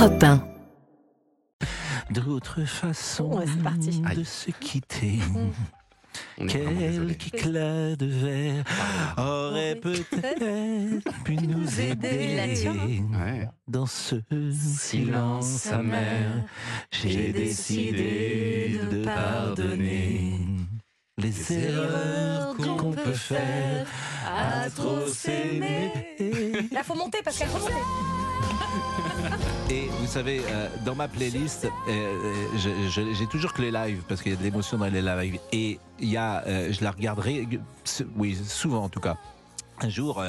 Europe 0.00 0.22
1. 0.22 0.42
D'autres 2.10 2.64
façons 2.64 3.36
Ouais, 3.38 3.44
c'est 3.46 3.62
parti. 3.62 4.00
de 4.16 4.24
se 4.24 4.50
quitter. 4.50 5.18
Quelques 6.48 7.10
éclats 7.26 7.94
de 7.96 8.06
verre 8.06 8.64
auraient 9.18 9.76
peut-être 9.76 11.22
pu 11.24 11.36
nous 11.46 11.80
aider 11.80 12.34
Là-dessus. 12.36 12.68
Ouais. 12.70 13.48
dans 13.68 13.84
ce 13.86 14.16
silence 14.52 15.66
amer. 15.66 16.44
J'ai 16.90 17.32
décidé 17.32 18.80
de 18.90 19.04
pardonner 19.04 20.32
les 21.18 21.52
erreurs 21.52 22.56
qu'on 22.56 22.92
peut 22.92 23.12
faire 23.12 23.86
à 24.26 24.68
trop 24.70 25.06
s'aimer. 25.06 25.92
Là, 26.72 26.82
faut 26.82 26.94
monter, 26.94 27.18
Pascal, 27.22 27.48
faut 27.48 27.58
monter. 27.58 27.74
Et 29.70 29.88
vous 30.00 30.06
savez, 30.06 30.42
euh, 30.48 30.68
dans 30.84 30.94
ma 30.94 31.08
playlist, 31.08 31.64
euh, 31.64 31.90
euh, 31.90 32.88
j'ai 32.88 33.26
toujours 33.26 33.52
que 33.52 33.62
les 33.62 33.70
lives, 33.70 34.02
parce 34.08 34.22
qu'il 34.22 34.32
y 34.32 34.34
a 34.34 34.38
de 34.38 34.42
l'émotion 34.42 34.78
dans 34.78 34.86
les 34.86 35.02
lives. 35.02 35.38
Et 35.52 35.78
il 36.00 36.08
y 36.08 36.16
a, 36.16 36.44
euh, 36.46 36.72
je 36.72 36.82
la 36.82 36.90
regarderai, 36.90 37.46
oui, 38.16 38.36
souvent 38.46 38.84
en 38.84 38.88
tout 38.88 39.00
cas. 39.00 39.16
Un 39.82 39.88
jour, 39.88 40.22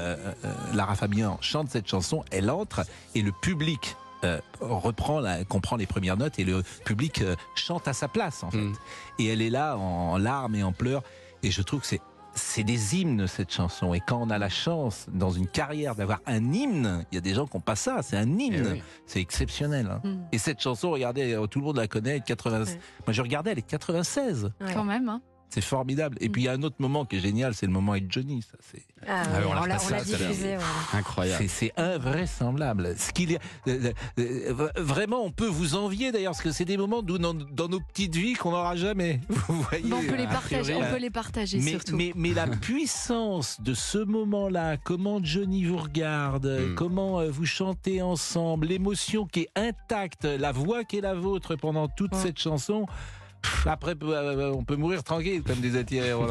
Lara 0.74 0.96
Fabian 0.96 1.38
chante 1.42 1.70
cette 1.70 1.86
chanson, 1.86 2.24
elle 2.32 2.50
entre 2.50 2.86
et 3.16 3.22
le 3.22 3.34
public 3.34 3.98
euh, 4.24 4.40
reprend, 4.60 5.20
la, 5.20 5.44
comprend 5.46 5.78
les 5.78 5.88
premières 5.88 6.16
notes 6.16 6.38
et 6.38 6.44
le 6.44 6.62
public 6.86 7.22
euh, 7.22 7.36
chante 7.56 7.88
à 7.88 7.94
sa 7.94 8.08
place 8.08 8.44
en 8.44 8.52
fait. 8.52 8.58
Mm. 8.58 8.74
Et 9.18 9.28
elle 9.28 9.42
est 9.42 9.50
là 9.50 9.78
en 9.78 10.18
larmes 10.18 10.54
et 10.54 10.64
en 10.64 10.72
pleurs. 10.72 11.02
Et 11.42 11.50
je 11.50 11.62
trouve 11.64 11.82
que 11.82 11.88
c'est 11.88 12.02
c'est 12.34 12.64
des 12.64 12.96
hymnes 12.98 13.28
cette 13.28 13.52
chanson. 13.52 13.94
Et 13.94 14.00
quand 14.00 14.20
on 14.22 14.30
a 14.30 14.38
la 14.38 14.50
chance 14.50 15.08
dans 15.12 15.32
une 15.32 15.48
carrière 15.48 15.96
d'avoir 15.96 16.20
un 16.26 16.54
hymne, 16.54 17.06
il 17.12 17.16
y 17.16 17.18
a 17.18 17.22
des 17.22 17.34
gens 17.34 17.46
qui 17.46 17.58
n'ont 17.58 17.62
pas 17.62 17.76
ça. 17.76 18.00
C'est 18.02 18.18
un 18.18 18.38
hymne. 18.40 18.66
Eh 18.68 18.72
oui. 18.74 18.84
C'est 19.06 19.20
exceptionnel. 19.20 19.88
hein. 19.92 20.02
Mm. 20.04 20.18
Et 20.32 20.38
cette 20.38 20.60
chanson, 20.62 20.92
regardez, 20.92 21.34
euh, 21.34 21.46
tout 21.48 21.60
le 21.60 21.66
monde 21.66 21.78
la 21.78 21.88
connaît. 21.88 22.22
80... 22.22 22.64
Ouais. 22.64 22.66
Moi, 23.06 23.14
je 23.14 23.22
regardais, 23.22 23.52
elle 23.52 23.60
est 23.60 23.64
de 23.64 23.68
96. 23.68 24.52
Ouais. 24.62 24.74
Quand 24.74 24.84
même, 24.84 25.10
hein. 25.10 25.22
C'est 25.54 25.62
formidable. 25.62 26.18
Et 26.22 26.30
puis 26.30 26.44
il 26.44 26.46
y 26.46 26.48
a 26.48 26.54
un 26.54 26.64
autre 26.64 26.78
moment 26.80 27.06
qui 27.06 27.18
est 27.18 27.20
génial, 27.20 27.54
c'est 27.54 27.66
le 27.66 27.72
moment 27.74 27.92
avec 27.92 28.12
Johnny. 28.12 28.42
Ça, 28.42 28.58
c'est 28.72 28.84
Ah, 29.08 29.24
oui, 29.38 29.44
on 29.50 29.54
l'a 29.66 29.78
diffusé. 29.78 30.56
ouais. 30.58 30.64
Incroyable. 30.94 31.44
C'est- 31.44 31.72
C'est 31.72 31.74
invraisemblable. 31.80 32.96
Ce 32.98 33.12
qu'il 33.12 33.32
y 33.32 33.36
a- 33.36 33.40
euh, 33.68 33.92
euh, 34.20 34.54
euh, 34.54 34.70
vraiment, 34.78 35.24
on 35.26 35.32
peut 35.32 35.48
vous 35.48 35.76
envier 35.76 36.12
d'ailleurs, 36.12 36.32
parce 36.34 36.42
que 36.44 36.52
c'est 36.52 36.66
des 36.66 36.78
moments 36.78 37.02
d'où 37.02 37.18
dans, 37.18 37.34
dans 37.34 37.68
nos 37.68 37.80
petites 37.80 38.16
vies 38.16 38.34
qu'on 38.34 38.52
n'aura 38.52 38.76
jamais. 38.76 39.20
Vous 39.48 39.62
voyez. 39.64 39.90
Bon, 39.90 39.98
on 39.98 40.08
peut 40.10 40.16
les 40.16 40.28
partager, 40.28 40.62
priori, 40.74 40.84
on 40.88 40.94
peut 40.94 41.00
les 41.02 41.10
partager 41.10 41.58
mais, 41.60 41.72
surtout. 41.72 41.96
mais, 41.96 42.14
mais 42.16 42.34
la 42.34 42.48
puissance 42.48 43.60
de 43.62 43.74
ce 43.74 43.98
moment-là, 43.98 44.78
comment 44.78 45.20
Johnny 45.24 45.66
vous 45.66 45.78
regarde, 45.78 46.46
Mm. 46.72 46.76
comment 46.76 47.24
vous 47.28 47.46
chantez 47.46 48.02
ensemble, 48.02 48.68
l'émotion 48.68 49.26
qui 49.26 49.42
est 49.42 49.50
intacte, 49.56 50.26
la 50.26 50.52
voix 50.52 50.84
qui 50.84 50.98
est 50.98 51.02
la 51.02 51.14
vôtre 51.16 51.56
pendant 51.56 51.88
toute 51.88 52.14
Ouais. 52.14 52.20
cette 52.22 52.40
chanson. 52.40 52.86
Après, 53.66 53.96
euh, 54.02 54.52
on 54.52 54.64
peut 54.64 54.76
mourir 54.76 55.04
tranquille, 55.04 55.44
comme 55.44 55.58
disait 55.58 55.84
Thierry 55.84 56.14
Roland. 56.14 56.30